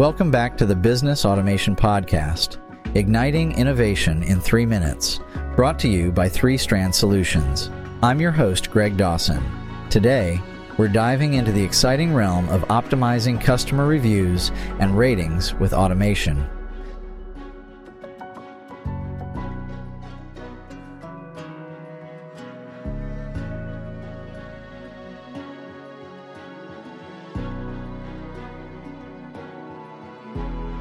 Welcome 0.00 0.30
back 0.30 0.56
to 0.56 0.64
the 0.64 0.74
Business 0.74 1.26
Automation 1.26 1.76
Podcast, 1.76 2.56
igniting 2.96 3.52
innovation 3.52 4.22
in 4.22 4.40
three 4.40 4.64
minutes, 4.64 5.20
brought 5.54 5.78
to 5.80 5.88
you 5.88 6.10
by 6.10 6.26
Three 6.26 6.56
Strand 6.56 6.94
Solutions. 6.94 7.68
I'm 8.02 8.18
your 8.18 8.30
host, 8.30 8.70
Greg 8.70 8.96
Dawson. 8.96 9.44
Today, 9.90 10.40
we're 10.78 10.88
diving 10.88 11.34
into 11.34 11.52
the 11.52 11.62
exciting 11.62 12.14
realm 12.14 12.48
of 12.48 12.62
optimizing 12.68 13.38
customer 13.38 13.86
reviews 13.86 14.52
and 14.78 14.96
ratings 14.96 15.52
with 15.56 15.74
automation. 15.74 16.48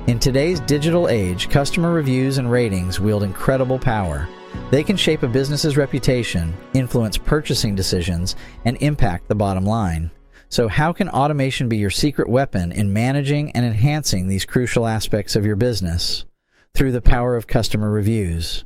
In 0.10 0.18
today's 0.18 0.60
digital 0.62 1.08
age, 1.08 1.52
customer 1.52 1.92
reviews 1.92 2.40
and 2.40 2.50
ratings 2.50 3.00
wield 3.00 3.22
incredible 3.22 3.78
power. 3.78 4.28
They 4.72 4.84
can 4.84 4.98
shape 4.98 5.22
a 5.22 5.28
business's 5.28 5.78
reputation, 5.78 6.52
influence 6.74 7.16
purchasing 7.16 7.76
decisions, 7.76 8.36
and 8.66 8.76
impact 8.78 9.28
the 9.28 9.36
bottom 9.36 9.66
line. 9.66 10.10
So, 10.50 10.68
how 10.68 10.94
can 10.94 11.10
automation 11.10 11.70
be 11.70 11.78
your 11.78 11.92
secret 11.92 12.28
weapon 12.28 12.72
in 12.72 12.92
managing 12.92 13.52
and 13.52 13.64
enhancing 13.64 14.28
these 14.28 14.46
crucial 14.46 14.88
aspects 14.88 15.36
of 15.36 15.46
your 15.46 15.56
business? 15.56 16.26
Through 16.74 16.94
the 16.94 17.04
power 17.04 17.36
of 17.36 17.46
customer 17.46 17.92
reviews. 17.92 18.66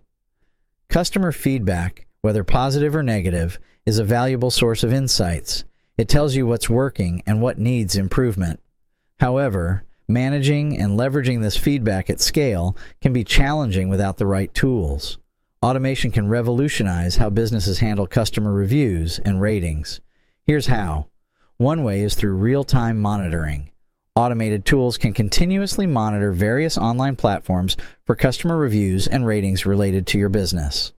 Customer 0.88 1.34
feedback, 1.34 2.08
whether 2.22 2.46
positive 2.46 2.96
or 2.96 3.04
negative, 3.04 3.60
is 3.86 4.00
a 4.00 4.06
valuable 4.06 4.50
source 4.50 4.82
of 4.82 4.94
insights. 4.94 5.66
It 5.98 6.08
tells 6.08 6.36
you 6.36 6.48
what's 6.48 6.70
working 6.70 7.22
and 7.26 7.42
what 7.42 7.60
needs 7.60 7.98
improvement. 7.98 8.62
However, 9.20 9.84
Managing 10.08 10.78
and 10.78 11.00
leveraging 11.00 11.42
this 11.42 11.56
feedback 11.56 12.10
at 12.10 12.20
scale 12.20 12.76
can 13.02 13.14
be 13.14 13.24
challenging 13.24 13.88
without 13.88 14.18
the 14.18 14.26
right 14.26 14.54
tools. 14.54 15.18
Automation 15.64 16.12
can 16.12 16.28
revolutionize 16.28 17.16
how 17.16 17.30
businesses 17.30 17.80
handle 17.80 18.06
customer 18.06 18.52
reviews 18.52 19.20
and 19.20 19.40
ratings. 19.40 20.02
Here's 20.46 20.68
how. 20.68 21.08
One 21.56 21.84
way 21.84 22.02
is 22.02 22.16
through 22.16 22.34
real 22.34 22.66
time 22.66 23.00
monitoring. 23.00 23.72
Automated 24.16 24.66
tools 24.66 24.98
can 24.98 25.14
continuously 25.14 25.88
monitor 25.88 26.34
various 26.34 26.78
online 26.78 27.16
platforms 27.16 27.78
for 28.06 28.16
customer 28.16 28.58
reviews 28.58 29.08
and 29.08 29.26
ratings 29.26 29.66
related 29.66 30.06
to 30.08 30.20
your 30.20 30.30
business. 30.30 30.92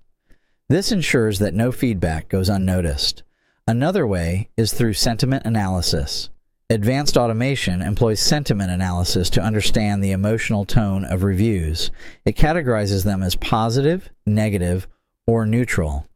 This 0.68 0.92
ensures 0.92 1.38
that 1.40 1.54
no 1.54 1.72
feedback 1.72 2.28
goes 2.28 2.50
unnoticed. 2.50 3.22
Another 3.68 4.08
way 4.08 4.50
is 4.58 4.74
through 4.74 4.94
sentiment 4.94 5.46
analysis. 5.46 6.30
Advanced 6.72 7.16
automation 7.16 7.80
employs 7.84 8.20
sentiment 8.20 8.72
analysis 8.72 9.30
to 9.30 9.40
understand 9.40 10.04
the 10.04 10.10
emotional 10.10 10.66
tone 10.66 11.06
of 11.06 11.22
reviews. 11.22 11.92
It 12.26 12.36
categorizes 12.36 13.04
them 13.04 13.22
as 13.22 13.36
positive, 13.36 14.10
negative, 14.26 14.88
or 15.28 15.46
neutral. 15.46 16.08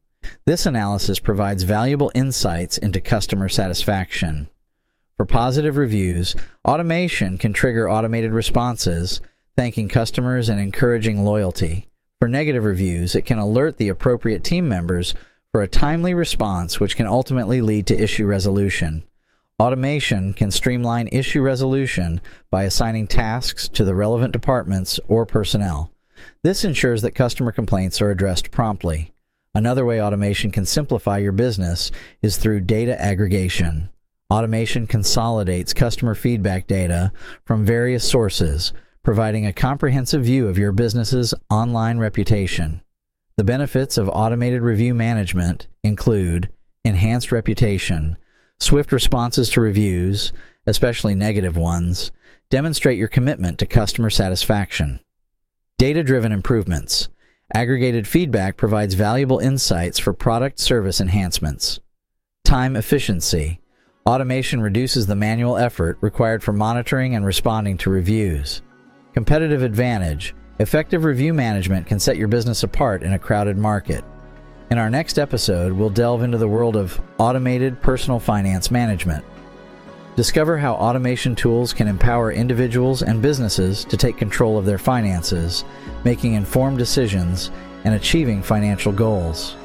This 0.45 0.65
analysis 0.65 1.19
provides 1.19 1.61
valuable 1.61 2.11
insights 2.15 2.79
into 2.79 2.99
customer 2.99 3.47
satisfaction. 3.47 4.49
For 5.17 5.25
positive 5.27 5.77
reviews, 5.77 6.35
automation 6.67 7.37
can 7.37 7.53
trigger 7.53 7.87
automated 7.87 8.31
responses, 8.31 9.21
thanking 9.55 9.87
customers 9.87 10.49
and 10.49 10.59
encouraging 10.59 11.23
loyalty. 11.23 11.89
For 12.19 12.27
negative 12.27 12.63
reviews, 12.63 13.13
it 13.13 13.23
can 13.23 13.37
alert 13.37 13.77
the 13.77 13.89
appropriate 13.89 14.43
team 14.43 14.67
members 14.67 15.13
for 15.51 15.61
a 15.61 15.67
timely 15.67 16.15
response, 16.15 16.79
which 16.79 16.95
can 16.95 17.05
ultimately 17.05 17.61
lead 17.61 17.85
to 17.85 18.01
issue 18.01 18.25
resolution. 18.25 19.03
Automation 19.59 20.31
can 20.31 20.51
streamline 20.51 21.09
issue 21.11 21.41
resolution 21.41 22.21
by 22.49 22.63
assigning 22.63 23.07
tasks 23.07 23.67
to 23.67 23.83
the 23.83 23.93
relevant 23.93 24.31
departments 24.31 25.01
or 25.09 25.25
personnel. 25.25 25.91
This 26.43 26.63
ensures 26.63 27.01
that 27.01 27.11
customer 27.11 27.51
complaints 27.51 28.01
are 28.01 28.09
addressed 28.09 28.51
promptly. 28.51 29.11
Another 29.53 29.83
way 29.83 30.01
automation 30.01 30.49
can 30.51 30.65
simplify 30.65 31.17
your 31.17 31.33
business 31.33 31.91
is 32.21 32.37
through 32.37 32.61
data 32.61 32.99
aggregation. 33.01 33.89
Automation 34.31 34.87
consolidates 34.87 35.73
customer 35.73 36.15
feedback 36.15 36.65
data 36.65 37.11
from 37.43 37.65
various 37.65 38.09
sources, 38.09 38.71
providing 39.03 39.45
a 39.45 39.51
comprehensive 39.51 40.23
view 40.23 40.47
of 40.47 40.57
your 40.57 40.71
business's 40.71 41.33
online 41.49 41.97
reputation. 41.97 42.81
The 43.35 43.43
benefits 43.43 43.97
of 43.97 44.07
automated 44.07 44.61
review 44.61 44.93
management 44.93 45.67
include 45.83 46.49
enhanced 46.85 47.33
reputation, 47.33 48.17
Swift 48.59 48.91
responses 48.91 49.49
to 49.49 49.61
reviews, 49.61 50.33
especially 50.65 51.15
negative 51.15 51.55
ones, 51.55 52.11
demonstrate 52.49 52.97
your 52.97 53.07
commitment 53.07 53.57
to 53.59 53.65
customer 53.65 54.09
satisfaction. 54.09 54.99
Data 55.77 56.03
driven 56.03 56.31
improvements. 56.31 57.07
Aggregated 57.53 58.07
feedback 58.07 58.57
provides 58.57 58.93
valuable 58.93 59.39
insights 59.39 59.97
for 59.97 60.13
product 60.13 60.59
service 60.59 60.99
enhancements. 60.99 61.79
Time 62.43 62.75
efficiency. 62.75 63.59
Automation 64.05 64.61
reduces 64.61 65.07
the 65.07 65.15
manual 65.15 65.57
effort 65.57 65.97
required 66.01 66.43
for 66.43 66.51
monitoring 66.51 67.15
and 67.15 67.25
responding 67.25 67.77
to 67.77 67.89
reviews. 67.89 68.61
Competitive 69.13 69.63
advantage. 69.63 70.35
Effective 70.59 71.05
review 71.05 71.33
management 71.33 71.87
can 71.87 71.99
set 71.99 72.17
your 72.17 72.27
business 72.27 72.63
apart 72.63 73.03
in 73.03 73.13
a 73.13 73.19
crowded 73.19 73.57
market. 73.57 74.03
In 74.71 74.77
our 74.77 74.89
next 74.91 75.17
episode, 75.17 75.73
we'll 75.73 75.89
delve 75.89 76.21
into 76.21 76.37
the 76.37 76.47
world 76.47 76.75
of 76.75 77.01
automated 77.17 77.81
personal 77.81 78.19
finance 78.19 78.69
management. 78.69 79.25
Discover 80.15 80.59
how 80.59 80.75
automation 80.75 81.33
tools 81.33 81.73
can 81.73 81.87
empower 81.87 82.31
individuals 82.31 83.01
and 83.01 83.19
businesses 83.19 83.83
to 83.85 83.97
take 83.97 84.15
control 84.15 84.59
of 84.59 84.65
their 84.65 84.77
finances, 84.77 85.65
making 86.03 86.35
informed 86.35 86.77
decisions, 86.77 87.49
and 87.83 87.95
achieving 87.95 88.43
financial 88.43 88.91
goals. 88.91 89.55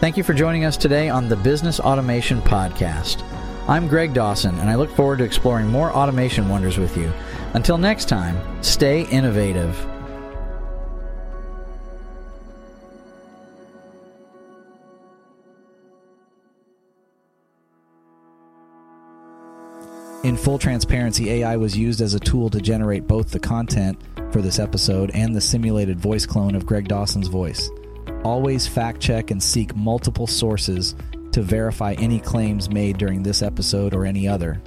Thank 0.00 0.16
you 0.16 0.24
for 0.24 0.34
joining 0.34 0.64
us 0.64 0.76
today 0.76 1.08
on 1.08 1.28
the 1.28 1.36
Business 1.36 1.78
Automation 1.78 2.40
Podcast. 2.42 3.22
I'm 3.68 3.86
Greg 3.86 4.12
Dawson, 4.12 4.58
and 4.58 4.68
I 4.68 4.74
look 4.74 4.90
forward 4.90 5.18
to 5.18 5.24
exploring 5.24 5.68
more 5.68 5.92
automation 5.92 6.48
wonders 6.48 6.78
with 6.78 6.96
you. 6.96 7.12
Until 7.54 7.78
next 7.78 8.08
time, 8.08 8.36
stay 8.64 9.02
innovative. 9.10 9.78
In 20.24 20.36
full 20.36 20.58
transparency, 20.58 21.30
AI 21.30 21.56
was 21.56 21.76
used 21.76 22.00
as 22.00 22.14
a 22.14 22.18
tool 22.18 22.50
to 22.50 22.60
generate 22.60 23.06
both 23.06 23.30
the 23.30 23.38
content 23.38 24.00
for 24.32 24.42
this 24.42 24.58
episode 24.58 25.12
and 25.12 25.36
the 25.36 25.40
simulated 25.40 26.00
voice 26.00 26.26
clone 26.26 26.56
of 26.56 26.66
Greg 26.66 26.88
Dawson's 26.88 27.28
voice. 27.28 27.70
Always 28.24 28.66
fact 28.66 29.00
check 29.00 29.30
and 29.30 29.40
seek 29.40 29.76
multiple 29.76 30.26
sources 30.26 30.96
to 31.30 31.42
verify 31.42 31.92
any 31.98 32.18
claims 32.18 32.68
made 32.68 32.98
during 32.98 33.22
this 33.22 33.42
episode 33.42 33.94
or 33.94 34.04
any 34.06 34.26
other. 34.26 34.60